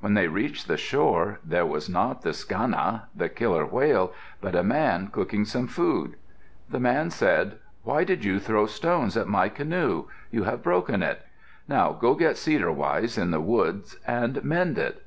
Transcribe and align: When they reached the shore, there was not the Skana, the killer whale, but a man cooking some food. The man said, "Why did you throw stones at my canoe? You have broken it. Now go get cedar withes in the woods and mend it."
When 0.00 0.12
they 0.12 0.28
reached 0.28 0.68
the 0.68 0.76
shore, 0.76 1.40
there 1.42 1.64
was 1.64 1.88
not 1.88 2.20
the 2.20 2.34
Skana, 2.34 3.04
the 3.16 3.30
killer 3.30 3.64
whale, 3.64 4.12
but 4.38 4.54
a 4.54 4.62
man 4.62 5.06
cooking 5.08 5.46
some 5.46 5.66
food. 5.66 6.16
The 6.68 6.78
man 6.78 7.08
said, 7.08 7.56
"Why 7.82 8.04
did 8.04 8.22
you 8.22 8.38
throw 8.38 8.66
stones 8.66 9.16
at 9.16 9.28
my 9.28 9.48
canoe? 9.48 10.08
You 10.30 10.42
have 10.42 10.62
broken 10.62 11.02
it. 11.02 11.22
Now 11.68 11.92
go 11.94 12.14
get 12.14 12.36
cedar 12.36 12.70
withes 12.70 13.16
in 13.16 13.30
the 13.30 13.40
woods 13.40 13.96
and 14.06 14.44
mend 14.44 14.76
it." 14.76 15.06